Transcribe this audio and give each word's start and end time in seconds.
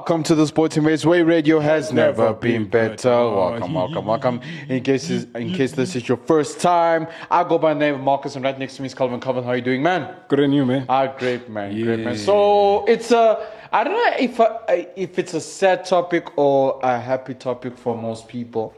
Welcome 0.00 0.22
to 0.22 0.34
the 0.34 0.46
Sporting 0.46 0.84
Base 0.84 1.04
Way 1.04 1.20
Radio 1.20 1.60
has 1.60 1.92
never 1.92 2.32
been 2.32 2.66
better. 2.66 3.10
Welcome, 3.10 3.74
welcome, 3.74 4.06
welcome. 4.06 4.40
In 4.66 4.82
case 4.82 5.08
this, 5.08 5.26
in 5.34 5.52
case 5.52 5.72
this 5.72 5.94
is 5.94 6.08
your 6.08 6.16
first 6.16 6.58
time, 6.58 7.06
I 7.30 7.44
go 7.44 7.58
by 7.58 7.74
the 7.74 7.80
name 7.80 7.96
of 7.96 8.00
Marcus, 8.00 8.34
and 8.34 8.42
right 8.42 8.58
next 8.58 8.76
to 8.76 8.82
me 8.82 8.86
is 8.86 8.94
Calvin. 8.94 9.20
Calvin, 9.20 9.44
how 9.44 9.50
are 9.50 9.56
you 9.56 9.62
doing, 9.62 9.82
man? 9.82 10.16
Good 10.28 10.40
on 10.40 10.52
you, 10.52 10.64
man. 10.64 10.86
Ah, 10.88 11.08
great, 11.18 11.50
man, 11.50 11.78
great, 11.84 12.00
man. 12.00 12.16
So 12.16 12.86
it's 12.86 13.10
a, 13.10 13.46
I 13.72 13.84
don't 13.84 13.92
know 13.92 14.16
if 14.18 14.40
uh, 14.40 14.58
if 14.96 15.18
it's 15.18 15.34
a 15.34 15.40
sad 15.40 15.84
topic 15.84 16.38
or 16.38 16.80
a 16.82 16.98
happy 16.98 17.34
topic 17.34 17.76
for 17.76 17.94
most 17.94 18.26
people, 18.26 18.74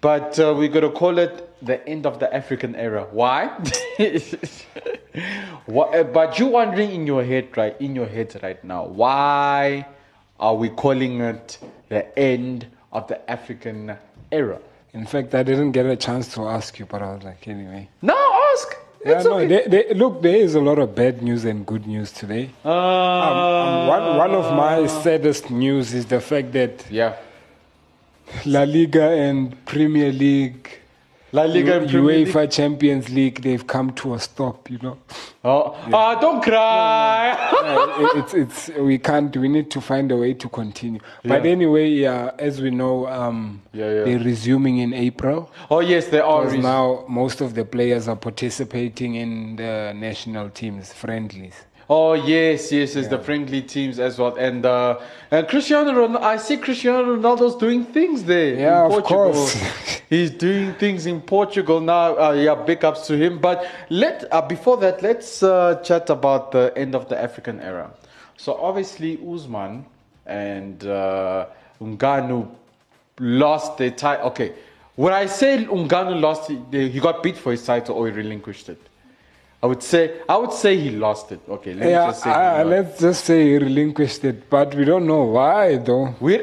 but 0.00 0.38
uh, 0.38 0.54
we're 0.56 0.68
gonna 0.68 0.90
call 0.90 1.18
it 1.18 1.54
the 1.60 1.86
end 1.86 2.06
of 2.06 2.20
the 2.20 2.34
African 2.34 2.74
era. 2.74 3.06
Why? 3.10 3.48
what, 5.66 6.10
but 6.14 6.38
you're 6.38 6.48
wondering 6.48 6.90
in 6.90 7.06
your 7.06 7.22
head, 7.22 7.54
right? 7.54 7.78
In 7.82 7.94
your 7.94 8.06
head 8.06 8.40
right 8.42 8.64
now, 8.64 8.86
why? 8.86 9.86
Are 10.40 10.54
we 10.54 10.68
calling 10.68 11.20
it 11.20 11.58
the 11.88 12.16
end 12.18 12.66
of 12.92 13.06
the 13.08 13.30
African 13.30 13.96
era? 14.32 14.58
In 14.92 15.06
fact, 15.06 15.34
I 15.34 15.42
didn't 15.42 15.72
get 15.72 15.86
a 15.86 15.96
chance 15.96 16.32
to 16.34 16.46
ask 16.46 16.78
you, 16.78 16.86
but 16.86 17.02
I 17.02 17.14
was 17.14 17.24
like, 17.24 17.48
anyway. 17.48 17.88
No, 18.02 18.14
ask. 18.52 18.76
Yeah, 19.04 19.22
no, 19.22 19.38
okay. 19.38 19.46
they, 19.66 19.68
they, 19.68 19.94
look, 19.94 20.22
there 20.22 20.36
is 20.36 20.54
a 20.54 20.60
lot 20.60 20.78
of 20.78 20.94
bad 20.94 21.20
news 21.22 21.44
and 21.44 21.66
good 21.66 21.86
news 21.86 22.10
today. 22.10 22.50
Uh, 22.64 22.70
Um, 22.70 23.38
um, 23.38 23.86
one, 23.88 24.16
one 24.16 24.30
of 24.30 24.54
my 24.56 24.86
saddest 24.86 25.50
news 25.50 25.92
is 25.92 26.06
the 26.06 26.20
fact 26.20 26.52
that 26.52 26.86
yeah. 26.90 27.16
La 28.46 28.62
Liga 28.62 29.10
and 29.10 29.62
Premier 29.66 30.10
League, 30.10 30.70
La 31.34 31.42
Liga 31.46 31.78
and 31.78 31.90
U- 31.90 32.02
Premier 32.04 32.26
UEFA 32.26 32.42
League. 32.42 32.50
Champions 32.52 33.08
League, 33.10 33.42
they've 33.42 33.66
come 33.66 33.92
to 33.94 34.14
a 34.14 34.20
stop, 34.20 34.70
you 34.70 34.78
know. 34.78 34.96
Oh, 35.44 35.74
ah, 35.92 36.14
don't 36.20 36.40
cry. 36.42 37.32
Uh, 37.32 38.18
it's, 38.20 38.34
it's, 38.34 38.68
we 38.78 38.98
can't, 38.98 39.36
we 39.36 39.48
need 39.48 39.68
to 39.72 39.80
find 39.80 40.12
a 40.12 40.16
way 40.16 40.32
to 40.34 40.48
continue. 40.48 41.00
But 41.24 41.44
anyway, 41.44 41.88
yeah, 41.90 42.30
as 42.38 42.60
we 42.60 42.70
know, 42.70 43.06
um, 43.08 43.62
Yeah, 43.72 43.90
yeah. 43.92 44.04
they're 44.04 44.18
resuming 44.32 44.78
in 44.78 44.94
April. 44.94 45.50
oh 45.70 45.80
yes, 45.80 46.06
they 46.08 46.20
are. 46.20 46.44
Because 46.44 46.62
now 46.62 47.04
most 47.08 47.40
of 47.40 47.54
the 47.54 47.64
players 47.64 48.06
are 48.06 48.16
participating 48.16 49.16
in 49.16 49.56
the 49.56 49.92
national 49.96 50.50
teams 50.50 50.92
friendlies. 50.92 51.54
Oh 51.88 52.14
yes, 52.14 52.72
yes, 52.72 52.96
it's 52.96 53.08
the 53.08 53.18
friendly 53.18 53.60
teams 53.60 53.98
as 53.98 54.18
well, 54.18 54.34
and 54.36 54.64
uh, 54.64 54.98
and 55.30 55.46
Cristiano 55.46 55.92
Ronaldo. 55.92 56.22
I 56.22 56.38
see 56.38 56.56
Cristiano 56.56 57.16
Ronaldo's 57.16 57.56
doing 57.56 57.84
things 57.84 58.24
there. 58.24 58.54
Yeah, 58.54 58.86
of 58.86 59.04
course. 59.04 59.54
He's 60.08 60.30
doing 60.30 60.72
things 60.74 61.04
in 61.04 61.20
Portugal 61.20 61.80
now. 61.80 62.16
Uh, 62.16 62.32
yeah, 62.32 62.54
big 62.54 62.84
ups 62.84 63.06
to 63.08 63.16
him. 63.18 63.38
But 63.38 63.66
let 63.90 64.24
uh, 64.32 64.40
before 64.40 64.78
that, 64.78 65.02
let's 65.02 65.42
uh, 65.42 65.74
chat 65.84 66.08
about 66.08 66.52
the 66.52 66.72
end 66.74 66.94
of 66.94 67.10
the 67.10 67.20
African 67.20 67.60
era. 67.60 67.90
So 68.38 68.54
obviously, 68.54 69.20
Usman 69.22 69.84
and 70.24 70.86
uh, 70.86 71.46
Ngannou 71.82 72.48
lost 73.20 73.76
their 73.76 73.90
title. 73.90 74.28
Okay, 74.28 74.54
when 74.96 75.12
I 75.12 75.26
say 75.26 75.66
Ngannou 75.66 76.18
lost, 76.18 76.50
he 76.70 76.98
got 76.98 77.22
beat 77.22 77.36
for 77.36 77.52
his 77.52 77.64
title 77.64 77.96
or 77.96 78.06
he 78.06 78.12
relinquished 78.14 78.70
it. 78.70 78.80
I 79.64 79.66
would 79.66 79.82
say 79.82 80.00
I 80.28 80.36
would 80.40 80.52
say 80.52 80.72
he 80.86 80.90
lost 80.90 81.32
it. 81.32 81.40
Okay, 81.56 81.72
let 81.74 81.88
Yeah, 81.90 82.06
just 82.08 82.26
lost. 82.26 82.66
let's 82.74 83.00
just 83.00 83.24
say 83.24 83.38
he 83.50 83.56
relinquished 83.68 84.22
it, 84.30 84.38
but 84.50 84.74
we 84.78 84.84
don't 84.84 85.06
know 85.06 85.22
why 85.36 85.76
though. 85.88 86.06
we 86.20 86.34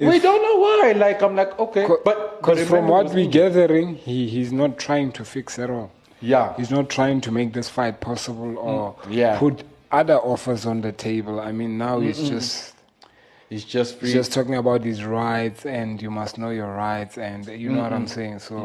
we 0.00 0.18
don't 0.26 0.42
know 0.46 0.56
why. 0.64 0.92
Like 1.04 1.22
I'm 1.26 1.36
like 1.36 1.52
okay, 1.66 1.86
but 1.86 2.04
but 2.08 2.18
Because 2.40 2.66
from 2.72 2.88
what 2.88 3.06
we're 3.14 3.30
gathering, 3.42 3.88
he, 3.94 4.16
he's 4.34 4.52
not 4.52 4.76
trying 4.86 5.12
to 5.18 5.22
fix 5.24 5.58
it 5.64 5.70
all. 5.70 5.90
yeah, 6.20 6.46
He's 6.58 6.72
not 6.78 6.86
trying 6.98 7.20
to 7.26 7.30
make 7.38 7.50
this 7.58 7.68
fight 7.76 7.96
possible 8.00 8.52
mm, 8.56 8.64
or 8.70 8.96
yeah. 9.08 9.38
put 9.38 9.62
other 9.92 10.18
offers 10.32 10.66
on 10.66 10.80
the 10.80 10.92
table. 11.08 11.36
I 11.48 11.52
mean, 11.52 11.72
now 11.78 12.00
he's 12.00 12.20
just 12.28 12.74
he's 13.50 13.64
just 13.76 13.90
free. 13.98 14.08
he's 14.08 14.14
just 14.20 14.32
talking 14.32 14.56
about 14.64 14.82
his 14.90 15.04
rights, 15.04 15.64
and 15.78 16.02
you 16.02 16.10
must 16.20 16.38
know 16.38 16.50
your 16.50 16.72
rights, 16.88 17.14
and 17.18 17.46
you 17.46 17.68
know 17.70 17.82
what 17.82 17.92
I'm 17.92 18.08
saying. 18.08 18.40
So, 18.40 18.56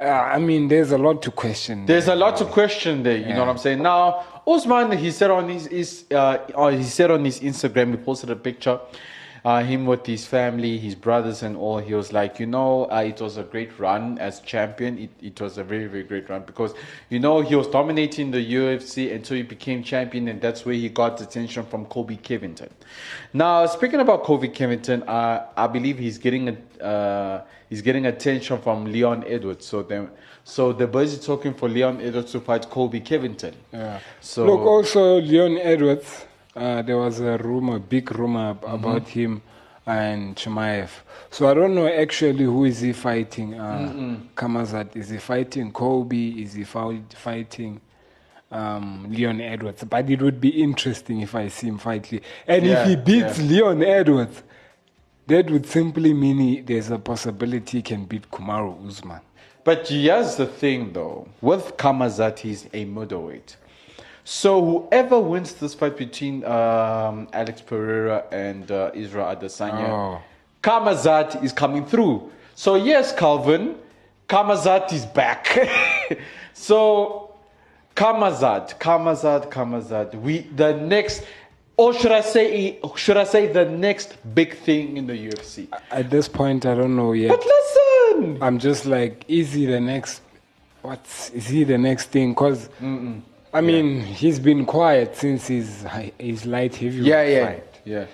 uh, 0.00 0.04
I 0.04 0.38
mean, 0.38 0.68
there's 0.68 0.92
a 0.92 0.98
lot 0.98 1.20
to 1.22 1.30
question. 1.30 1.84
There's 1.84 2.08
a 2.08 2.14
lot 2.14 2.38
to 2.38 2.46
question 2.46 3.02
there. 3.02 3.18
You 3.18 3.34
know 3.34 3.40
what 3.40 3.50
I'm 3.50 3.58
saying? 3.58 3.82
Now, 3.82 4.24
Usman, 4.46 4.96
he 4.96 5.10
said 5.10 5.30
on 5.30 5.48
his, 5.48 5.66
his 5.66 6.04
uh, 6.10 6.38
uh, 6.54 6.68
he 6.70 6.84
said 6.84 7.10
on 7.10 7.22
his 7.22 7.40
Instagram, 7.40 7.90
he 7.90 7.96
posted 7.98 8.30
a 8.30 8.36
picture, 8.36 8.80
uh, 9.44 9.62
him 9.62 9.84
with 9.84 10.06
his 10.06 10.24
family, 10.24 10.78
his 10.78 10.94
brothers, 10.94 11.42
and 11.42 11.54
all. 11.54 11.78
He 11.78 11.92
was 11.92 12.14
like, 12.14 12.40
you 12.40 12.46
know, 12.46 12.90
uh, 12.90 13.02
it 13.02 13.20
was 13.20 13.36
a 13.36 13.42
great 13.42 13.78
run 13.78 14.16
as 14.18 14.40
champion. 14.40 14.98
It, 14.98 15.10
it 15.20 15.38
was 15.38 15.58
a 15.58 15.64
very 15.64 15.86
very 15.86 16.04
great 16.04 16.30
run 16.30 16.44
because 16.44 16.72
you 17.10 17.20
know 17.20 17.42
he 17.42 17.54
was 17.54 17.66
dominating 17.66 18.30
the 18.30 18.54
UFC 18.54 19.14
until 19.14 19.36
he 19.36 19.42
became 19.42 19.82
champion, 19.82 20.28
and 20.28 20.40
that's 20.40 20.64
where 20.64 20.74
he 20.74 20.88
got 20.88 21.20
attention 21.20 21.66
from 21.66 21.84
Colby 21.84 22.16
Covington. 22.16 22.70
Now, 23.34 23.66
speaking 23.66 24.00
about 24.00 24.24
Colby 24.24 24.48
Covington, 24.48 25.02
uh, 25.02 25.46
I 25.54 25.66
believe 25.66 25.98
he's 25.98 26.16
getting 26.16 26.56
a. 26.80 27.44
He's 27.70 27.80
getting 27.82 28.04
attention 28.06 28.58
from 28.60 28.84
Leon 28.84 29.24
Edwards. 29.26 29.64
So 29.64 29.82
then, 29.82 30.10
so 30.44 30.72
they're 30.72 30.86
busy 30.88 31.18
talking 31.24 31.54
for 31.54 31.68
Leon 31.68 32.00
Edwards 32.02 32.32
to 32.32 32.40
fight 32.40 32.68
Colby 32.68 33.00
Covington. 33.00 33.54
Yeah. 33.72 34.00
So 34.20 34.44
Look, 34.44 34.60
also 34.60 35.20
Leon 35.20 35.56
Edwards. 35.58 36.26
Uh, 36.54 36.82
there 36.82 36.98
was 36.98 37.20
a 37.20 37.38
rumor, 37.38 37.78
big 37.78 38.10
rumor 38.18 38.50
ab- 38.50 38.64
about 38.66 39.06
him 39.08 39.40
and 39.86 40.34
Chimaev. 40.36 40.90
So 41.30 41.48
I 41.48 41.54
don't 41.54 41.74
know 41.76 41.86
actually 41.86 42.44
who 42.44 42.64
is 42.64 42.80
he 42.80 42.92
fighting. 42.92 43.54
Uh, 43.58 44.18
Kamazat 44.36 44.96
is 44.96 45.08
he 45.10 45.18
fighting 45.18 45.72
Colby? 45.72 46.42
Is 46.42 46.54
he 46.54 46.64
fighting 46.64 47.80
um, 48.50 49.06
Leon 49.08 49.40
Edwards? 49.40 49.84
But 49.84 50.10
it 50.10 50.20
would 50.20 50.40
be 50.40 50.60
interesting 50.62 51.20
if 51.20 51.34
I 51.36 51.46
see 51.48 51.68
him 51.68 51.78
fight. 51.78 52.10
Le- 52.10 52.20
and 52.48 52.66
Yeah, 52.66 52.82
if 52.82 52.88
he 52.88 52.96
beats 52.96 53.38
yeah. 53.38 53.48
Leon 53.48 53.82
Edwards, 53.84 54.42
that 55.30 55.50
would 55.50 55.66
simply 55.66 56.12
mean 56.12 56.38
he, 56.38 56.60
there's 56.60 56.90
a 56.90 56.98
possibility 56.98 57.78
he 57.78 57.82
can 57.82 58.04
beat 58.04 58.30
Kamaru 58.30 58.86
Usman. 58.86 59.20
But 59.62 59.88
here's 59.88 60.36
the 60.36 60.46
thing, 60.46 60.92
though. 60.92 61.28
With 61.40 61.76
Kamazat, 61.76 62.38
he's 62.40 62.68
a 62.72 62.84
middleweight. 62.84 63.56
So 64.24 64.64
whoever 64.90 65.18
wins 65.18 65.54
this 65.54 65.74
fight 65.74 65.96
between 65.96 66.44
um, 66.44 67.28
Alex 67.32 67.60
Pereira 67.60 68.24
and 68.32 68.70
uh, 68.70 68.90
Israel 68.94 69.34
Adesanya, 69.34 69.88
Oh. 69.88 70.22
Kamazat 70.62 71.42
is 71.42 71.52
coming 71.52 71.86
through. 71.86 72.30
So 72.54 72.74
yes, 72.74 73.14
Calvin, 73.14 73.76
Kamazat 74.28 74.92
is 74.92 75.06
back. 75.06 75.46
so 76.54 77.34
Kamazat, 77.96 78.78
Kamazat, 78.78 79.50
Kamazat. 79.50 80.14
We 80.20 80.40
the 80.56 80.74
next, 80.74 81.24
or 81.80 81.94
should 81.94 82.12
I 82.12 82.20
say, 82.20 82.78
should 82.96 83.16
I 83.16 83.24
say 83.24 83.42
the 83.46 83.64
next 83.64 84.08
big 84.34 84.50
thing 84.66 84.96
in 84.98 85.06
the 85.06 85.14
UFC? 85.28 85.66
At 85.90 86.10
this 86.10 86.28
point, 86.28 86.66
I 86.66 86.74
don't 86.74 86.94
know 86.94 87.12
yet. 87.12 87.30
But 87.30 87.42
listen, 87.56 88.42
I'm 88.42 88.58
just 88.58 88.84
like, 88.84 89.24
is 89.28 89.52
he 89.54 89.64
the 89.66 89.80
next? 89.80 90.20
What's 90.82 91.30
is 91.30 91.46
he 91.46 91.64
the 91.64 91.78
next 91.78 92.06
thing? 92.14 92.34
Cause 92.34 92.68
I 93.58 93.60
mean, 93.60 94.00
he's 94.02 94.38
been 94.38 94.64
quiet 94.66 95.16
since 95.16 95.46
his 95.46 95.68
his 96.18 96.44
light 96.54 96.74
heavyweight 96.76 97.06
Yeah, 97.06 97.22
yeah, 97.22 97.46
fight. 97.46 97.80
yeah, 97.84 98.06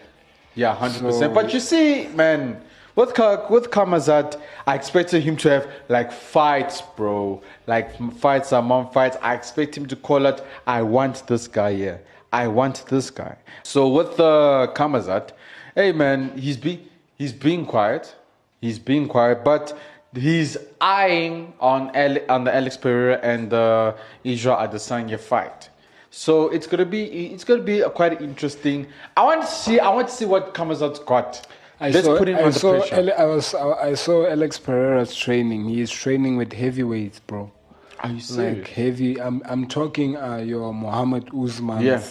yeah, 0.55 0.75
hundred 0.75 0.99
So- 1.01 1.07
percent. 1.07 1.35
But 1.35 1.53
you 1.55 1.61
see, 1.61 2.09
man, 2.23 2.61
with 2.95 3.15
Ka- 3.15 3.47
with 3.51 3.71
Kamazat, 3.71 4.31
I 4.67 4.75
expected 4.81 5.23
him 5.23 5.37
to 5.39 5.49
have 5.55 5.65
like 5.89 6.11
fights, 6.13 6.83
bro, 6.97 7.43
like 7.67 7.89
fights 8.25 8.53
among 8.53 8.91
fights. 8.91 9.17
I 9.23 9.35
expect 9.35 9.77
him 9.77 9.87
to 9.93 9.97
call 9.97 10.27
it, 10.27 10.39
"I 10.67 10.83
want 10.83 11.27
this 11.27 11.47
guy 11.49 11.75
here. 11.75 12.01
I 12.33 12.49
want 12.49 12.85
this 12.89 13.11
guy." 13.11 13.37
So 13.63 13.89
with 13.89 14.19
uh, 14.21 14.69
Kamazat, 14.75 15.31
hey 15.75 15.93
man, 15.93 16.37
he's 16.37 16.57
be 16.57 16.89
he's 17.19 17.33
being 17.33 17.67
quiet. 17.67 18.15
He's 18.61 18.79
being 18.79 19.07
quiet, 19.09 19.45
but 19.45 19.79
he's 20.15 20.57
eyeing 20.81 21.53
on 21.61 21.91
Ale- 21.95 22.25
on 22.29 22.45
the 22.45 22.55
Alex 22.55 22.77
Pereira 22.77 23.21
and 23.23 23.51
the 23.51 23.95
Israel 24.25 24.57
Adesanya 24.57 25.19
fight. 25.21 25.69
So 26.11 26.49
it's 26.49 26.67
gonna 26.67 26.87
be 26.87 27.03
it's 27.35 27.45
gonna 27.45 27.63
be 27.63 27.81
a 27.81 27.91
quite 27.91 28.21
interesting. 28.23 28.87
I 29.17 29.25
want 29.25 29.43
to 29.43 29.47
see 29.47 29.79
I 29.79 29.91
want 29.91 30.09
to 30.09 30.15
see 30.15 30.25
what 30.25 30.55
Kamazat's 30.55 31.01
got. 31.01 31.47
I 31.79 31.91
Let's 31.91 32.07
saw, 32.07 32.17
put 32.17 32.29
him 32.29 32.37
I 32.37 32.45
under 32.45 32.59
saw 32.59 32.79
pressure. 32.79 32.95
Ale- 32.97 33.13
I 33.19 33.25
was 33.27 33.55
I 33.55 33.93
saw 33.95 34.27
Alex 34.27 34.59
Pereira's 34.59 35.15
training. 35.15 35.69
He 35.69 35.83
is 35.83 35.91
training 35.91 36.39
with 36.39 36.53
heavyweights, 36.55 37.21
bro. 37.21 37.53
Are 38.01 38.11
you 38.11 38.21
serious? 38.21 38.59
Like 38.59 38.69
heavy. 38.69 39.21
I'm 39.21 39.43
I'm 39.47 39.67
talking 39.67 40.17
uh, 40.17 40.37
your 40.37 40.73
Muhammad 40.75 41.31
Usman. 41.35 41.83
Yeah. 41.83 42.03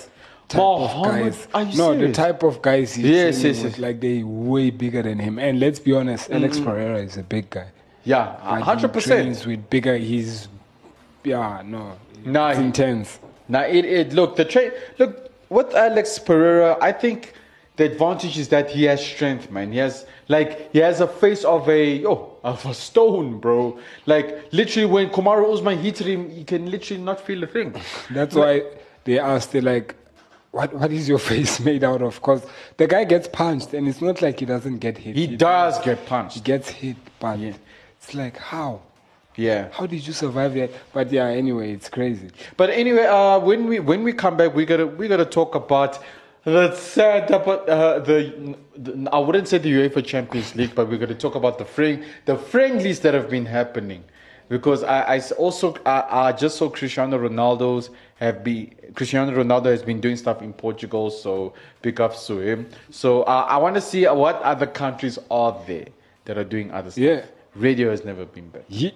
type 0.47 0.59
Mohammed, 0.59 1.27
of 1.33 1.47
are 1.53 1.63
you 1.63 1.77
no, 1.77 1.93
serious? 1.93 2.17
the 2.17 2.23
type 2.23 2.43
of 2.43 2.61
guys 2.61 2.93
he's 2.93 3.05
Yes, 3.05 3.43
yes, 3.43 3.63
yes. 3.63 3.77
like 3.79 3.99
they 3.99 4.23
way 4.23 4.69
bigger 4.69 5.01
than 5.01 5.19
him. 5.19 5.39
And 5.39 5.59
let's 5.59 5.79
be 5.79 5.93
honest, 5.93 6.29
Alex 6.31 6.59
Pereira 6.59 6.99
is 6.99 7.17
a 7.17 7.23
big 7.23 7.49
guy. 7.49 7.67
Yeah, 8.03 8.37
hundred 8.61 8.93
percent. 8.93 9.45
with 9.45 9.69
bigger. 9.69 9.97
He's 9.97 10.47
yeah, 11.23 11.61
no, 11.65 11.97
Nah, 12.23 12.49
it's 12.49 12.59
intense. 12.59 13.19
Now 13.47 13.61
it, 13.63 13.85
it 13.85 14.13
look 14.13 14.35
the 14.35 14.45
train 14.45 14.71
look 14.99 15.31
with 15.49 15.73
Alex 15.73 16.19
Pereira. 16.19 16.77
I 16.81 16.91
think 16.91 17.33
the 17.77 17.86
advantage 17.86 18.38
is 18.38 18.48
that 18.50 18.69
he 18.69 18.83
has 18.86 19.06
strength, 19.06 19.51
man. 19.51 19.72
He 19.72 19.80
has 19.80 20.06
like 20.30 20.72
he 20.72 20.80
has 20.80 21.01
a 21.01 21.07
face 21.07 21.44
of 21.44 21.68
a 21.69 22.06
oh 22.06 22.38
of 22.44 22.66
a 22.66 22.74
stone, 22.74 23.39
bro. 23.39 23.77
Like 24.06 24.48
literally 24.54 24.86
when 24.88 25.10
Kamaru 25.10 25.54
Usman 25.54 25.80
hit 25.80 26.00
him, 26.00 26.30
he 26.30 26.44
can 26.44 26.69
literally 26.72 27.04
not 27.04 27.19
feel 27.22 27.44
a 27.44 27.48
thing. 27.48 27.75
That's 28.12 28.36
why 28.36 28.63
they 29.04 29.19
asked, 29.19 29.51
they 29.51 29.62
like, 29.62 29.95
what 30.51 30.74
what 30.74 30.92
is 30.92 31.07
your 31.10 31.19
face 31.31 31.60
made 31.60 31.83
out 31.83 32.01
of? 32.01 32.16
Because 32.16 32.45
the 32.77 32.88
guy 32.88 33.04
gets 33.04 33.27
punched, 33.27 33.74
and 33.74 33.88
it's 33.88 34.01
not 34.01 34.21
like 34.21 34.39
he 34.39 34.45
doesn't 34.45 34.80
get 34.80 34.98
hit. 34.98 35.16
He 35.16 35.28
does 35.36 35.80
get 35.80 36.06
punched. 36.06 36.36
He 36.36 36.42
gets 36.42 36.69
hit, 36.69 36.98
but 37.19 37.39
Yeah. 37.39 37.54
it's 37.98 38.13
like 38.13 38.38
how? 38.38 38.81
Yeah. 39.36 39.68
How 39.74 39.86
did 39.86 40.07
you 40.07 40.13
survive 40.13 40.54
that? 40.54 40.71
But 40.94 41.12
yeah, 41.12 41.25
anyway, 41.25 41.74
it's 41.74 41.89
crazy. 41.89 42.30
But 42.56 42.69
anyway, 42.69 43.04
uh, 43.06 43.38
when 43.39 43.68
we 43.68 43.80
when 43.80 44.01
we 44.04 44.13
come 44.13 44.38
back, 44.38 44.56
we 44.56 44.66
gotta 44.66 44.88
we 44.88 45.10
gotta 45.10 45.25
talk 45.25 45.56
about 45.56 46.00
the 46.45 46.75
sad 46.75 47.31
uh, 47.31 48.00
the, 48.00 48.56
the 48.77 49.09
I 49.12 49.19
wouldn't 49.19 49.47
say 49.47 49.57
the 49.57 49.71
UEFA 49.71 50.06
Champions 50.06 50.56
League, 50.56 50.75
but 50.75 50.88
we're 50.88 51.00
gonna 51.00 51.15
talk 51.15 51.36
about 51.36 51.57
the 51.57 51.65
friend 51.65 52.03
the 52.25 52.38
friendlies 52.38 53.00
that 53.01 53.13
have 53.13 53.30
been 53.30 53.45
happening. 53.45 54.03
Because 54.47 54.83
I, 54.83 55.15
I 55.15 55.21
also 55.39 55.75
I, 55.88 56.27
I 56.27 56.31
just 56.31 56.57
saw 56.57 56.69
Cristiano 56.69 57.18
Ronaldo's 57.18 57.89
have 58.18 58.44
been 58.44 58.75
Cristiano 58.94 59.31
Ronaldo 59.31 59.65
has 59.65 59.81
been 59.81 60.00
doing 60.00 60.15
stuff 60.18 60.44
in 60.44 60.53
Portugal, 60.53 61.09
so 61.09 61.53
big 61.81 62.00
ups 62.00 62.27
to 62.27 62.39
him. 62.39 62.69
So 62.92 63.24
uh, 63.24 63.47
I 63.50 63.57
want 63.57 63.74
to 63.74 63.81
see 63.81 64.06
what 64.06 64.39
other 64.44 64.68
countries 64.68 65.18
are 65.31 65.59
there 65.65 65.88
that 66.25 66.38
are 66.38 66.44
doing 66.44 66.71
other 66.71 66.92
stuff. 66.92 67.03
Yeah. 67.03 67.25
Radio 67.56 67.89
has 67.89 68.06
never 68.06 68.25
been 68.25 68.50
better. 68.50 68.65
Ye- 68.68 68.94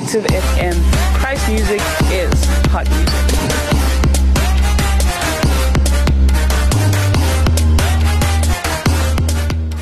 Active 0.00 0.24
FM. 0.24 0.74
Christ 1.18 1.48
music 1.48 1.80
is 2.12 2.32
hot 2.70 2.88
music. 2.88 3.88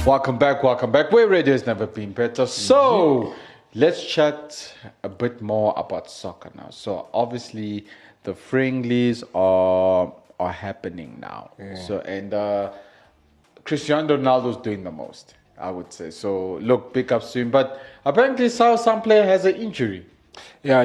Welcome 0.06 0.38
back, 0.38 0.62
welcome 0.62 0.90
back. 0.90 1.12
Where 1.12 1.28
radio 1.28 1.52
has 1.52 1.66
never 1.66 1.86
been 1.86 2.12
better. 2.12 2.46
So 2.46 3.34
let's 3.74 4.04
chat 4.04 4.72
a 5.02 5.08
bit 5.08 5.42
more 5.42 5.74
about 5.76 6.10
soccer 6.10 6.50
now. 6.56 6.70
So 6.70 7.08
obviously 7.12 7.86
the 8.22 8.34
friendlies 8.34 9.22
are 9.34 10.12
are 10.40 10.52
happening 10.52 11.19
now. 11.20 11.50
So 11.86 12.00
and 12.00 12.32
uh, 12.32 12.72
Cristiano 13.64 14.16
Ronaldo's 14.16 14.56
doing 14.56 14.82
the 14.82 14.90
most, 14.92 15.34
I 15.58 15.70
would 15.70 15.93
say. 15.93 16.11
So 16.11 16.55
look, 16.62 16.93
big 16.93 17.12
ups 17.12 17.32
to 17.32 17.41
him. 17.41 17.50
But 17.50 17.81
apparently 18.05 18.49
some 18.49 18.76
some 18.76 19.03
player 19.03 19.25
has 19.25 19.44
an 19.44 19.55
injury. 19.56 20.06
Yeah, 20.62 20.81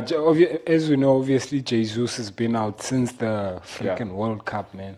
as 0.67 0.89
we 0.89 0.95
know, 0.95 1.17
obviously 1.19 1.61
Jesus 1.61 2.15
has 2.17 2.31
been 2.31 2.55
out 2.55 2.81
since 2.81 3.11
the 3.11 3.59
freaking 3.65 4.11
World 4.13 4.45
Cup, 4.45 4.73
man. 4.73 4.95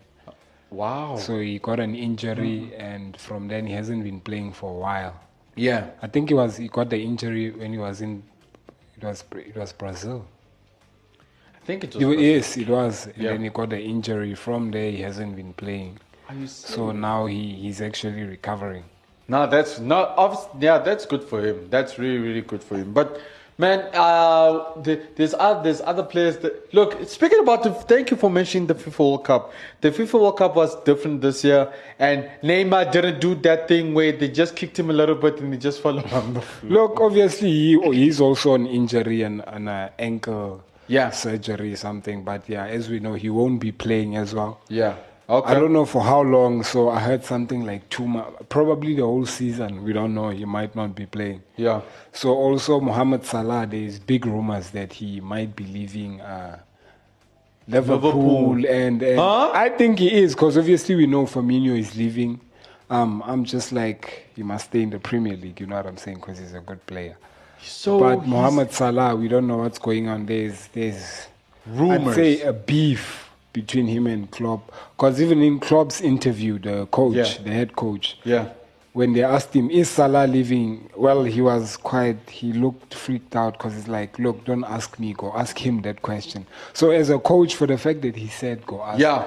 Wow. 0.70 1.18
So 1.18 1.40
he 1.40 1.60
got 1.60 1.80
an 1.80 1.96
injury, 1.96 2.74
and 2.78 3.16
from 3.18 3.48
then 3.48 3.66
he 3.66 3.74
hasn't 3.74 4.04
been 4.04 4.20
playing 4.20 4.54
for 4.54 4.70
a 4.72 4.80
while. 4.88 5.20
yeah. 5.56 5.90
I 6.02 6.08
think 6.08 6.30
he 6.30 6.36
was 6.36 6.58
he 6.58 6.68
got 6.68 6.90
the 6.90 6.98
injury 7.02 7.52
when 7.52 7.72
he 7.72 7.78
was 7.80 8.02
in 8.02 8.24
it 8.98 9.04
was 9.04 9.24
it 9.36 9.56
was 9.56 9.74
Brazil. 9.74 10.26
I 11.62 11.66
think 11.66 11.84
it 11.86 11.96
was 11.96 12.04
It 12.04 12.20
yes, 12.20 12.58
it 12.58 12.68
was. 12.70 13.08
And 13.08 13.18
Yeah. 13.18 13.32
then 13.32 13.44
he 13.44 13.50
got 13.50 13.70
the 13.70 13.80
injury. 13.80 14.36
From 14.36 14.72
there, 14.72 14.92
he 14.92 15.02
hasn't 15.02 15.36
been 15.36 15.54
playing. 15.54 15.98
Are 16.30 16.36
you 16.36 16.48
So 16.48 16.92
now 16.92 17.26
he, 17.28 17.54
he's 17.54 17.82
actually 17.82 18.24
recovering. 18.24 18.84
No, 19.28 19.48
that's 19.48 19.80
not. 19.80 20.50
Yeah, 20.60 20.80
that's 20.80 21.06
good 21.06 21.24
for 21.24 21.42
him. 21.42 21.68
That's 21.70 21.98
really, 21.98 22.18
really 22.20 22.42
good 22.42 22.62
for 22.64 22.76
him. 22.76 22.92
But 22.94 23.22
man, 23.58 23.80
uh, 23.94 24.74
the, 24.82 25.00
there's 25.16 25.34
other 25.34 25.64
there's 25.64 25.80
other 25.82 26.04
players 26.04 26.38
that 26.40 26.74
look. 26.74 26.98
Speaking 27.08 27.40
about 27.40 27.64
the, 27.64 27.74
thank 27.74 28.12
you 28.12 28.18
for 28.18 28.30
mentioning 28.30 28.68
the 28.68 28.76
FIFA 28.76 29.00
World 29.00 29.24
Cup. 29.26 29.54
The 29.82 29.92
FIFA 29.92 30.14
World 30.22 30.38
Cup 30.38 30.56
was 30.56 30.76
different 30.84 31.22
this 31.22 31.44
year, 31.44 31.72
and 32.00 32.30
Neymar 32.44 32.92
didn't 32.92 33.22
do 33.22 33.34
that 33.36 33.68
thing 33.70 33.94
where 33.94 34.12
they 34.12 34.28
just 34.28 34.56
kicked 34.58 34.78
him 34.78 34.90
a 34.90 34.94
little 34.94 35.16
bit 35.16 35.40
and 35.40 35.54
he 35.54 35.60
just 35.60 35.82
fell 35.82 36.00
on 36.14 36.34
the 36.34 36.42
floor. 36.42 36.72
Look, 36.90 37.00
obviously 37.00 37.50
he, 37.50 37.80
he's 37.94 38.20
also 38.20 38.56
an 38.56 38.68
injury 38.68 39.22
and 39.24 39.42
an 39.48 39.68
uh, 39.70 39.90
ankle 39.98 40.64
Yeah. 40.88 41.12
surgery 41.12 41.76
something. 41.78 42.24
But 42.26 42.50
yeah, 42.50 42.66
as 42.66 42.90
we 42.90 43.00
know, 43.00 43.14
he 43.14 43.30
won't 43.30 43.62
be 43.62 43.72
playing 43.72 44.18
as 44.18 44.34
well. 44.36 44.60
Yeah. 44.68 44.96
Okay. 45.30 45.52
I 45.52 45.54
don't 45.54 45.72
know 45.72 45.86
for 45.86 46.02
how 46.02 46.22
long. 46.22 46.64
So 46.64 46.90
I 46.90 47.00
heard 47.00 47.24
something 47.24 47.66
like 47.66 47.88
two 47.90 48.06
months, 48.06 48.44
probably 48.50 48.94
the 48.96 49.04
whole 49.04 49.26
season. 49.26 49.84
We 49.84 49.94
don't 49.94 50.14
know. 50.14 50.30
He 50.30 50.44
might 50.46 50.76
not 50.76 50.96
be 50.96 51.06
playing. 51.06 51.42
Yeah. 51.56 51.82
So 52.12 52.30
also 52.32 52.80
Mohamed 52.82 53.26
Salah, 53.26 53.66
there 53.66 53.80
is 53.80 54.00
big 54.00 54.26
rumors 54.26 54.72
that 54.72 54.92
he 54.94 55.22
might 55.22 55.56
be 55.56 55.64
leaving 55.66 56.20
uh, 56.20 56.60
Liverpool, 57.68 58.56
Liverpool. 58.56 58.66
and, 58.68 59.02
and 59.02 59.20
Huh? 59.20 59.52
I 59.54 59.70
think 59.70 60.00
he 60.00 60.14
is 60.14 60.36
because 60.36 60.58
obviously 60.58 60.96
we 60.96 61.08
know 61.08 61.26
Firmino 61.26 61.78
is 61.78 61.96
leaving. 61.96 62.42
Um, 62.90 63.24
I'm 63.26 63.46
just 63.46 63.72
like 63.72 64.28
he 64.36 64.44
must 64.44 64.66
stay 64.66 64.82
in 64.82 64.90
the 64.90 65.00
Premier 65.00 65.38
League. 65.38 65.60
You 65.62 65.68
know 65.68 65.78
what 65.78 65.88
I'm 65.88 65.98
saying? 65.98 66.18
Because 66.18 66.40
he's 66.40 66.54
a 66.54 66.60
good 66.60 66.86
player. 66.86 67.18
So 67.62 67.98
but 68.00 68.28
Mohamed 68.28 68.74
Salah, 68.74 69.16
we 69.16 69.30
don't 69.30 69.48
know 69.48 69.58
what's 69.60 69.80
going 69.80 70.10
on. 70.10 70.26
There's 70.26 70.68
there's 70.74 71.28
Rumors. 71.66 72.10
I'd 72.10 72.16
say 72.16 72.42
a 72.42 72.52
beef 72.52 73.30
between 73.54 73.88
him 73.88 74.08
and 74.08 74.30
Klopp. 74.32 74.72
Because 74.98 75.22
even 75.22 75.42
in 75.42 75.60
Klopp's 75.60 76.02
interview, 76.02 76.60
the 76.60 76.88
coach, 76.88 77.16
Yeah. 77.16 77.44
the 77.44 77.52
head 77.52 77.76
coach, 77.76 78.18
Yeah. 78.26 78.50
when 78.94 79.14
they 79.14 79.24
asked 79.24 79.54
him, 79.56 79.70
"Is 79.70 79.90
Salah 79.90 80.26
leaving?" 80.28 80.90
Well, 80.98 81.24
he 81.24 81.40
was 81.42 81.78
quite. 81.78 82.18
He 82.30 82.52
looked 82.54 82.94
freaked 82.96 83.36
out 83.36 83.54
because 83.54 83.74
he's 83.76 83.88
like, 83.88 84.18
"Look, 84.20 84.44
don't 84.46 84.64
ask 84.66 85.00
me. 85.00 85.14
Go 85.14 85.32
ask 85.36 85.58
him 85.58 85.82
that 85.84 86.02
question." 86.02 86.46
So, 86.74 86.90
as 86.92 87.10
a 87.10 87.20
coach, 87.20 87.56
for 87.56 87.68
the 87.68 87.78
fact 87.78 88.02
that 88.02 88.16
he 88.16 88.28
said, 88.28 88.66
"Go 88.66 88.82
ask 88.82 89.00
Yeah. 89.00 89.24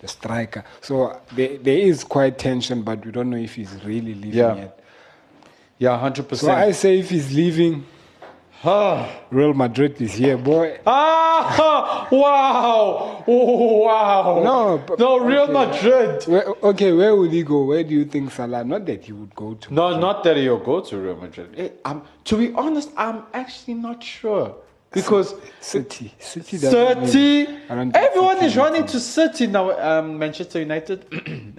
the 0.00 0.08
striker," 0.08 0.64
so 0.80 1.16
there, 1.36 1.58
there 1.58 1.78
is 1.78 2.04
quite 2.04 2.38
tension, 2.38 2.82
but 2.82 3.04
we 3.04 3.12
don't 3.12 3.30
know 3.30 3.36
if 3.36 3.54
he's 3.54 3.74
really 3.84 4.14
leaving 4.14 4.34
Yeah. 4.34 4.54
yet. 4.56 4.78
Yeah. 5.78 5.98
hundred 5.98 6.28
percent. 6.28 6.52
So 6.52 6.56
I 6.68 6.72
say, 6.72 6.98
if 6.98 7.10
he's 7.10 7.32
leaving, 7.34 7.84
Real 8.64 9.54
Madrid 9.54 10.02
is 10.02 10.14
here, 10.14 10.36
boy. 10.36 10.80
Ah! 10.86 12.08
Wow! 12.10 13.22
Oh, 13.28 13.84
wow! 13.84 14.42
No, 14.42 14.96
no, 14.98 15.18
Real 15.20 15.42
okay. 15.42 15.52
Madrid. 15.52 16.24
Where, 16.24 16.46
okay, 16.62 16.92
where 16.92 17.14
would 17.14 17.30
he 17.30 17.42
go? 17.42 17.64
Where 17.64 17.84
do 17.84 17.94
you 17.94 18.06
think 18.06 18.32
Salah? 18.32 18.64
Not 18.64 18.86
that 18.86 19.04
he 19.04 19.12
would 19.12 19.34
go 19.34 19.54
to. 19.54 19.74
No, 19.74 19.98
not 20.00 20.24
that 20.24 20.38
he'll 20.38 20.58
go 20.58 20.80
to 20.80 20.96
Real 20.96 21.16
Madrid. 21.16 21.54
Eh, 21.56 21.68
I'm, 21.84 22.02
to 22.24 22.36
be 22.38 22.52
honest, 22.54 22.90
I'm 22.96 23.24
actually 23.34 23.74
not 23.74 24.02
sure 24.02 24.56
because 24.90 25.34
City. 25.60 26.12
City. 26.18 26.56
City. 26.58 26.66
really- 26.66 27.58
I 27.68 27.74
don't 27.74 27.92
think 27.92 27.96
Everyone 27.96 28.38
is 28.44 28.56
running 28.56 28.86
to 28.86 28.98
City 29.00 29.46
now. 29.46 29.78
Um, 29.78 30.18
Manchester 30.18 30.60
United. 30.60 31.04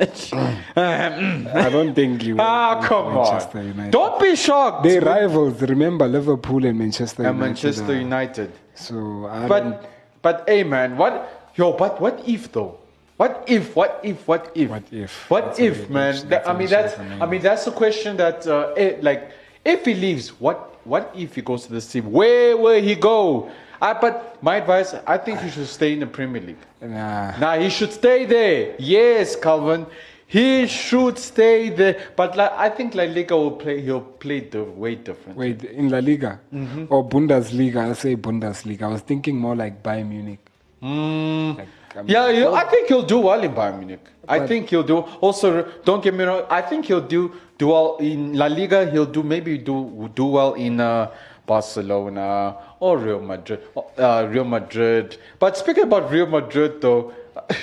I 0.75 1.69
don't 1.71 1.93
think 1.93 2.23
you. 2.23 2.37
ah, 2.39 2.81
come 2.83 3.13
Manchester 3.13 3.59
on! 3.59 3.67
United. 3.67 3.91
Don't 3.91 4.19
be 4.19 4.35
shocked. 4.35 4.83
They 4.83 4.99
rivals. 4.99 5.61
Remember 5.61 6.07
Liverpool 6.07 6.65
and 6.65 6.77
Manchester 6.77 7.23
and 7.23 7.35
United. 7.35 7.47
Manchester 7.47 7.93
uh, 7.93 7.99
United. 7.99 8.51
So 8.75 9.27
I 9.27 9.39
don't, 9.39 9.49
But 9.49 9.89
but 10.21 10.43
hey 10.47 10.63
man, 10.63 10.97
what 10.97 11.51
yo? 11.55 11.73
But 11.73 12.01
what 12.01 12.21
if 12.27 12.51
though? 12.51 12.77
What 13.17 13.43
if? 13.47 13.75
What 13.75 13.99
if? 14.03 14.27
What 14.27 14.51
if? 14.55 14.69
What 14.69 14.85
if? 14.91 15.29
What 15.29 15.45
That's 15.47 15.59
a 15.59 15.65
if, 15.65 15.75
very 15.77 15.89
man? 15.93 16.29
That- 16.29 16.47
I 16.47 16.51
a 16.53 16.57
mean, 16.57 16.69
that's 16.69 16.95
question, 16.95 17.21
I 17.21 17.25
mean 17.25 17.41
that's 17.41 17.67
a 17.67 17.71
question 17.71 18.17
that 18.17 18.47
uh, 18.47 18.73
eh, 18.77 18.97
like 19.01 19.31
if 19.65 19.85
he 19.85 19.93
leaves, 19.93 20.29
what 20.39 20.68
what 20.83 21.11
if 21.15 21.35
he 21.35 21.41
goes 21.41 21.65
to 21.67 21.73
the 21.73 21.81
team? 21.81 22.11
Where 22.11 22.55
will 22.57 22.81
he 22.81 22.95
go? 22.95 23.49
I, 23.81 23.93
but 23.93 24.41
my 24.43 24.57
advice, 24.57 24.93
I 25.07 25.17
think 25.17 25.39
he 25.39 25.49
should 25.49 25.67
stay 25.67 25.93
in 25.93 25.99
the 26.01 26.07
Premier 26.07 26.41
League. 26.41 26.57
nah. 26.81 27.37
Nah, 27.39 27.57
he 27.57 27.69
should 27.69 27.93
stay 27.93 28.25
there. 28.25 28.75
Yes, 28.77 29.35
Calvin. 29.35 29.85
He 30.27 30.67
should 30.67 31.17
stay 31.17 31.69
there. 31.69 31.97
But 32.15 32.37
like, 32.37 32.51
I 32.51 32.69
think 32.69 32.93
La 32.93 33.03
Liga 33.03 33.35
will 33.35 33.51
play. 33.51 33.81
He'll 33.81 34.01
play 34.01 34.41
the 34.41 34.63
way 34.63 34.95
different. 34.95 35.37
Wait, 35.37 35.63
in 35.63 35.89
La 35.89 35.99
Liga 35.99 36.39
Mm-hmm. 36.53 36.85
or 36.93 37.07
Bundesliga? 37.07 37.89
I 37.89 37.93
say 37.93 38.15
Bundesliga. 38.15 38.83
I 38.83 38.87
was 38.87 39.01
thinking 39.01 39.37
more 39.37 39.55
like 39.55 39.81
Bayern 39.81 40.09
Munich. 40.09 40.39
Mm. 40.83 41.57
Like, 41.57 41.67
I 41.95 42.01
mean, 42.01 42.07
Yeah, 42.07 42.29
yeah, 42.29 42.51
I 42.51 42.65
think 42.65 42.87
he'll 42.87 43.03
do 43.05 43.19
well 43.19 43.41
in 43.43 43.53
Bayern 43.53 43.79
Munich. 43.79 44.05
I 44.27 44.45
think 44.45 44.69
he'll 44.69 44.83
do. 44.83 44.99
Also, 45.21 45.63
don't 45.83 46.03
get 46.03 46.13
me 46.13 46.23
wrong. 46.23 46.45
I 46.49 46.61
think 46.61 46.85
he'll 46.85 47.07
do 47.07 47.33
do 47.57 47.67
well 47.67 47.97
in 47.99 48.33
La 48.33 48.45
Liga. 48.45 48.89
He'll 48.89 49.05
do 49.05 49.23
maybe 49.23 49.57
do 49.57 50.09
do 50.13 50.25
well 50.25 50.53
in 50.53 50.79
uh, 50.79 51.09
Barcelona 51.47 52.55
or 52.79 52.97
Real 52.99 53.21
Madrid. 53.21 53.61
Uh, 53.75 54.27
Real 54.29 54.45
Madrid. 54.45 55.17
But 55.39 55.57
speaking 55.57 55.83
about 55.83 56.11
Real 56.11 56.27
Madrid, 56.27 56.79
though, 56.79 57.11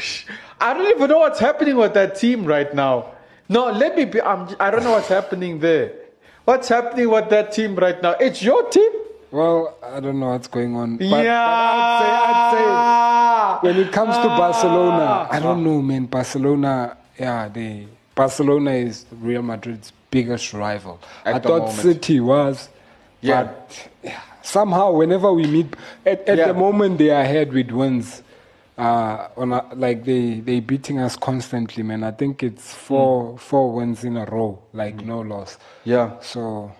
I 0.61 0.75
don't 0.75 0.91
even 0.91 1.09
know 1.09 1.19
what's 1.19 1.39
happening 1.39 1.77
with 1.77 1.95
that 1.95 2.17
team 2.17 2.45
right 2.45 2.75
now. 2.75 3.13
No, 3.49 3.71
let 3.71 3.95
me 3.97 4.05
be. 4.05 4.21
I'm, 4.21 4.49
I 4.59 4.71
don't 4.73 4.83
know 4.83 4.93
what's 4.93 5.09
happening 5.09 5.61
there. 5.61 5.93
What's 6.45 6.69
happening 6.69 7.11
with 7.11 7.29
that 7.31 7.53
team 7.53 7.77
right 7.77 8.01
now? 8.03 8.13
It's 8.19 8.43
your 8.43 8.69
team. 8.71 8.91
Well, 9.37 9.77
I 9.83 10.01
don't 10.01 10.19
know 10.19 10.31
what's 10.31 10.49
going 10.49 10.75
on. 10.77 10.97
But, 10.97 11.05
yeah. 11.05 11.21
but 11.21 11.27
I'd 11.27 12.51
say, 12.53 12.65
I'd 12.65 13.59
say 13.61 13.69
when 13.69 13.87
it 13.87 13.93
comes 13.93 14.17
to 14.17 14.29
Barcelona, 14.29 15.29
I 15.31 15.39
don't 15.41 15.63
know, 15.63 15.83
man. 15.83 16.07
Barcelona, 16.07 16.97
yeah, 17.19 17.49
they 17.49 17.87
Barcelona 18.15 18.71
is 18.71 19.05
Real 19.21 19.43
Madrid's 19.43 19.93
biggest 20.11 20.55
rival. 20.55 20.99
At 21.27 21.35
I 21.35 21.39
thought 21.41 21.59
moment. 21.69 21.79
City 21.81 22.19
was, 22.21 22.71
Yeah. 23.21 23.43
but 23.45 23.89
yeah, 24.03 24.21
somehow 24.43 24.93
whenever 24.93 25.31
we 25.35 25.47
meet, 25.47 25.77
at, 26.07 26.27
at 26.27 26.39
Yeah. 26.39 26.47
the 26.49 26.55
moment 26.55 26.97
they 26.97 27.11
are 27.11 27.21
ahead 27.21 27.53
with 27.53 27.71
wins. 27.71 28.23
Uh, 28.79 29.29
on 29.39 29.53
a, 29.53 29.65
like 29.75 30.05
they 30.05 30.41
they 30.41 30.61
beating 30.61 30.99
us 30.99 31.15
constantly, 31.17 31.83
man. 31.83 32.03
I 32.05 32.11
think 32.11 32.43
it's 32.43 32.73
four 32.75 33.33
Hmm. 33.33 33.37
four 33.37 33.73
wins 33.73 34.03
in 34.05 34.17
a 34.17 34.25
row, 34.27 34.59
like 34.73 34.97
no 35.05 35.21
loss. 35.21 35.59
Yeah. 35.85 36.11
So 36.21 36.73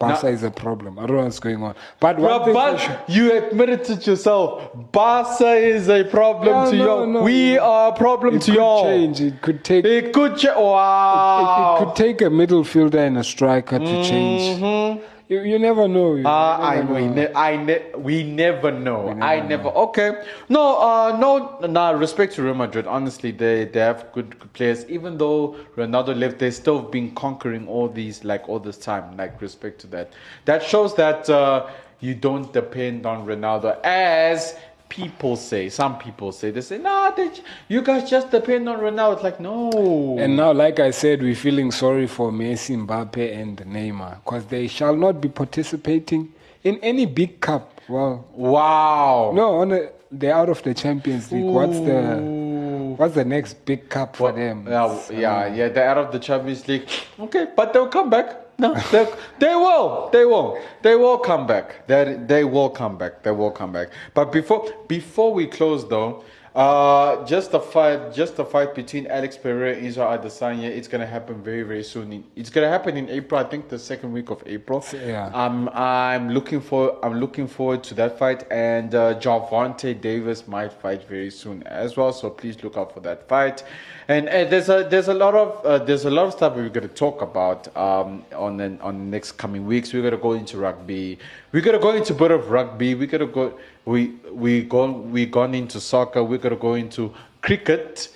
Barca 0.00 0.26
Now- 0.26 0.32
is 0.32 0.42
a 0.42 0.50
problem. 0.50 0.98
I 0.98 1.04
don't 1.06 1.16
know 1.18 1.24
what's 1.24 1.38
going 1.38 1.62
on. 1.62 1.74
But 2.00 2.16
Bro, 2.16 2.24
one 2.38 2.44
thing 2.46 2.54
but 2.54 3.04
you 3.08 3.32
admitted 3.36 3.88
it 3.90 4.06
yourself. 4.06 4.70
Barca 4.92 5.52
is 5.52 5.90
a 5.90 6.04
problem 6.04 6.54
Yeah, 6.64 6.70
to 6.70 6.76
no, 6.76 6.84
y'all. 6.84 7.06
no. 7.06 7.22
we 7.22 7.58
are 7.58 7.90
a 7.90 7.92
problem 7.92 8.36
it 8.36 8.42
to 8.42 8.50
could 8.50 8.54
y'all. 8.58 8.84
change. 8.84 9.20
It 9.20 9.42
could 9.42 9.62
take. 9.62 9.84
It, 9.84 9.92
It 10.06 10.12
could 10.14 10.36
change. 10.38 10.56
it 10.56 10.60
Wow. 10.60 11.76
could 11.80 11.94
take 11.96 12.22
a 12.22 12.30
middle 12.30 12.64
fielder 12.64 12.98
and 12.98 13.18
a 13.18 13.22
striker 13.24 13.78
to 13.78 14.04
change. 14.04 14.58
Mm-hmm. 14.58 15.04
You, 15.30 15.42
you 15.42 15.58
never 15.60 15.86
know. 15.86 16.16
You 16.16 16.26
Uh, 16.26 16.58
Mm-hmm. 16.58 16.64
I, 16.64 16.74
never 16.76 16.94
we, 16.94 17.06
ne- 17.06 17.34
I 17.34 17.56
ne- 17.56 17.84
we 17.96 18.24
never 18.24 18.72
know. 18.72 19.16
I 19.22 19.40
never. 19.40 19.68
Okay. 19.68 20.24
No, 20.48 20.76
uh, 20.80 21.16
no, 21.20 21.56
nah, 21.68 21.90
respect 21.90 22.34
to 22.34 22.42
Real 22.42 22.54
Madrid. 22.54 22.88
Honestly, 22.88 23.30
they, 23.30 23.66
they 23.66 23.78
have 23.78 24.10
good, 24.12 24.36
good 24.40 24.52
players. 24.54 24.84
Even 24.88 25.18
though 25.18 25.54
Ronaldo 25.76 26.18
left, 26.18 26.40
they 26.40 26.50
still 26.50 26.82
have 26.82 26.90
been 26.90 27.14
conquering 27.14 27.68
all 27.68 27.88
these, 27.88 28.24
like, 28.24 28.48
all 28.48 28.58
this 28.58 28.76
time. 28.76 29.16
Like, 29.16 29.40
respect 29.40 29.80
to 29.82 29.86
that. 29.94 30.12
That 30.46 30.64
shows 30.64 30.96
that 30.96 31.30
uh, 31.30 31.68
you 32.00 32.16
don't 32.16 32.52
depend 32.52 33.06
on 33.06 33.24
Ronaldo 33.24 33.78
as 33.84 34.56
people 34.90 35.36
say. 35.36 35.70
Some 35.70 35.96
people 35.98 36.32
say. 36.32 36.50
They 36.50 36.60
say, 36.60 36.76
nah, 36.76 37.10
they, 37.12 37.30
you 37.68 37.80
guys 37.80 38.10
just 38.10 38.30
depend 38.30 38.68
on 38.68 38.80
Ronaldo. 38.80 39.14
It's 39.14 39.22
like, 39.22 39.40
no. 39.40 40.18
And 40.18 40.36
now, 40.36 40.52
like 40.52 40.78
I 40.78 40.90
said, 40.90 41.22
we're 41.22 41.34
feeling 41.34 41.70
sorry 41.70 42.06
for 42.06 42.30
Messi, 42.30 42.76
Mbappe, 42.76 43.34
and 43.34 43.56
Neymar 43.56 44.22
because 44.22 44.44
they 44.46 44.66
shall 44.66 44.94
not 44.94 45.22
be 45.22 45.28
participating 45.28 46.34
in 46.62 46.78
any 46.80 47.06
big 47.06 47.40
cup. 47.40 47.80
Well, 47.88 48.26
wow. 48.32 49.32
no, 49.34 49.60
on 49.60 49.72
a, 49.72 49.88
they're 50.12 50.34
out 50.34 50.48
of 50.48 50.62
the 50.62 50.74
Champions 50.74 51.32
League. 51.32 51.44
What's 51.44 51.78
the 51.78 52.94
what's 52.96 53.14
the 53.14 53.24
next 53.24 53.64
big 53.64 53.88
cup 53.88 54.16
for 54.16 54.32
them? 54.32 54.66
Yeah, 54.68 55.00
yeah, 55.10 55.54
yeah. 55.54 55.68
They're 55.68 55.88
out 55.88 55.98
of 55.98 56.12
the 56.12 56.18
Champions 56.18 56.66
League. 56.68 56.88
Okay, 57.18 57.46
but 57.56 57.72
they'll 57.72 57.88
come 57.88 58.10
back. 58.10 58.49
No, 58.60 58.74
they 59.38 59.54
will. 59.54 60.10
They 60.12 60.24
will. 60.26 60.58
They 60.82 60.94
will 60.94 61.18
come 61.18 61.46
back. 61.46 61.86
They 61.86 62.18
they 62.26 62.44
will 62.44 62.68
come 62.68 62.98
back. 62.98 63.22
They 63.22 63.30
will 63.30 63.50
come 63.50 63.72
back. 63.72 63.88
But 64.12 64.32
before 64.32 64.70
before 64.86 65.32
we 65.32 65.46
close 65.46 65.88
though, 65.88 66.22
uh, 66.54 67.24
just 67.24 67.52
the 67.52 67.60
fight, 67.60 68.12
just 68.12 68.36
the 68.36 68.44
fight 68.44 68.74
between 68.74 69.06
Alex 69.06 69.36
Pereira 69.36 69.76
and 69.76 69.86
Israel 69.86 70.18
Adesanya. 70.18 70.64
It's 70.64 70.88
gonna 70.88 71.06
happen 71.06 71.42
very 71.42 71.62
very 71.62 71.84
soon. 71.84 72.24
It's 72.34 72.50
gonna 72.50 72.68
happen 72.68 72.96
in 72.96 73.08
April. 73.08 73.40
I 73.40 73.44
think 73.44 73.68
the 73.68 73.78
second 73.78 74.12
week 74.12 74.30
of 74.30 74.42
April. 74.46 74.84
Yeah. 74.92 75.30
I'm 75.32 75.68
I'm 75.70 76.30
looking 76.30 76.60
for 76.60 76.98
I'm 77.04 77.20
looking 77.20 77.46
forward 77.46 77.84
to 77.84 77.94
that 77.94 78.18
fight, 78.18 78.50
and 78.50 78.94
uh, 78.94 79.18
Gervonta 79.20 80.00
Davis 80.00 80.48
might 80.48 80.72
fight 80.72 81.06
very 81.08 81.30
soon 81.30 81.62
as 81.64 81.96
well. 81.96 82.12
So 82.12 82.30
please 82.30 82.62
look 82.64 82.76
out 82.76 82.92
for 82.92 83.00
that 83.00 83.28
fight. 83.28 83.62
And, 84.08 84.28
uh 84.28 84.44
there's 84.50 84.68
a 84.68 84.88
there's 84.90 85.06
a 85.06 85.14
lot 85.14 85.36
of 85.36 85.64
uh, 85.64 85.78
there's 85.78 86.04
a 86.04 86.10
lot 86.10 86.26
of 86.26 86.32
stuff 86.32 86.56
we're 86.56 86.68
to 86.68 86.88
talk 86.88 87.22
about 87.22 87.74
um, 87.76 88.24
on 88.34 88.56
the, 88.56 88.76
on 88.80 88.98
the 88.98 89.04
next 89.04 89.32
coming 89.32 89.66
weeks. 89.66 89.92
We're 89.92 90.10
to 90.10 90.16
go 90.16 90.32
into 90.32 90.56
rugby. 90.58 91.18
We're 91.52 91.62
to 91.62 91.78
go 91.78 91.92
into 91.92 92.12
a 92.12 92.16
bit 92.16 92.32
of 92.32 92.50
rugby. 92.50 92.96
We're 92.96 93.06
to 93.06 93.26
go 93.26 93.56
we 93.84 94.08
we 94.30 94.62
go 94.62 94.90
we 94.90 95.26
gone 95.26 95.54
into 95.54 95.80
soccer. 95.80 96.22
We're 96.22 96.38
to 96.38 96.56
go 96.56 96.74
into 96.74 97.14
cricket. 97.42 98.08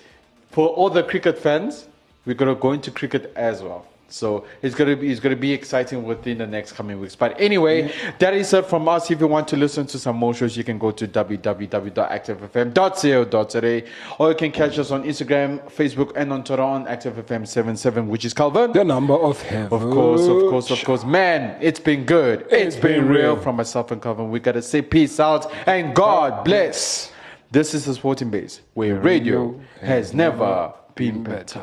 For 0.50 0.68
all 0.68 0.90
the 0.90 1.02
cricket 1.02 1.38
fans, 1.38 1.88
we're 2.24 2.34
to 2.54 2.60
go 2.60 2.72
into 2.72 2.90
cricket 2.90 3.32
as 3.34 3.62
well. 3.62 3.86
So 4.08 4.44
it's 4.62 4.74
gonna 4.74 4.96
be 4.96 5.10
it's 5.10 5.20
gonna 5.20 5.36
be 5.36 5.52
exciting 5.52 6.02
within 6.04 6.38
the 6.38 6.46
next 6.46 6.72
coming 6.72 6.98
weeks. 7.00 7.16
But 7.16 7.38
anyway, 7.40 7.92
that 8.18 8.34
is 8.34 8.52
it 8.52 8.66
from 8.66 8.88
us. 8.88 9.10
If 9.10 9.20
you 9.20 9.26
want 9.26 9.48
to 9.48 9.56
listen 9.56 9.86
to 9.88 9.98
some 9.98 10.16
more 10.16 10.34
shows, 10.34 10.56
you 10.56 10.64
can 10.64 10.78
go 10.78 10.90
to 10.92 11.06
www.activefm.co.za 11.08 13.82
or 14.18 14.28
you 14.30 14.34
can 14.36 14.50
catch 14.52 14.78
us 14.78 14.90
on 14.90 15.04
Instagram, 15.04 15.60
Facebook, 15.70 16.12
and 16.16 16.32
on 16.32 16.44
Twitter 16.44 16.62
on 16.62 16.86
ActiveFM77, 16.86 18.06
which 18.06 18.24
is 18.24 18.32
Calvin. 18.34 18.72
the 18.72 18.84
number 18.84 19.14
of 19.14 19.40
heaven. 19.42 19.72
Of 19.72 19.82
course, 19.92 20.22
of 20.22 20.50
course, 20.50 20.70
of 20.70 20.82
course. 20.84 21.04
Man, 21.04 21.56
it's 21.60 21.80
been 21.80 22.04
good. 22.04 22.46
it's 22.50 22.76
been 22.76 23.00
been 23.00 23.08
real 23.08 23.34
real. 23.34 23.42
from 23.42 23.56
myself 23.56 23.90
and 23.90 24.00
Calvin. 24.02 24.30
We 24.30 24.40
gotta 24.40 24.62
say 24.62 24.82
peace 24.82 25.18
out 25.20 25.50
and 25.66 25.94
God 25.94 26.44
bless. 26.44 27.12
This 27.50 27.74
is 27.74 27.84
the 27.84 27.94
Sporting 27.94 28.30
Base, 28.30 28.60
where 28.74 28.98
radio 28.98 29.60
has 29.80 30.12
never 30.12 30.72
been 30.96 31.22
better. 31.22 31.62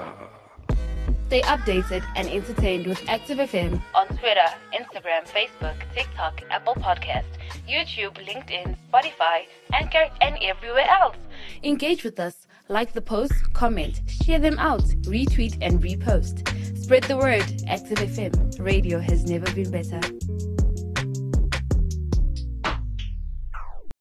Stay 1.32 1.44
updated 1.44 2.04
and 2.18 2.28
entertained 2.28 2.86
with 2.86 3.08
Active 3.08 3.38
FM 3.38 3.82
on 3.96 4.06
Twitter, 4.18 4.50
Instagram, 4.74 5.26
Facebook, 5.26 5.76
TikTok, 5.96 6.42
Apple 6.50 6.74
Podcast, 6.74 7.24
YouTube, 7.66 8.16
LinkedIn, 8.28 8.76
Spotify, 8.92 9.46
Anchor, 9.72 10.10
and 10.20 10.38
everywhere 10.42 10.90
else. 10.90 11.16
Engage 11.64 12.04
with 12.04 12.20
us. 12.20 12.48
Like 12.68 12.92
the 12.92 13.02
post, 13.02 13.54
comment, 13.54 14.02
share 14.08 14.40
them 14.40 14.60
out, 14.60 14.84
retweet, 15.04 15.58
and 15.62 15.82
repost. 15.82 16.46
Spread 16.78 17.04
the 17.04 17.16
word. 17.16 17.46
Active 17.66 18.00
FM. 18.00 18.60
Radio 18.60 19.00
has 19.00 19.24
never 19.24 19.50
been 19.54 19.72
better. 19.72 20.02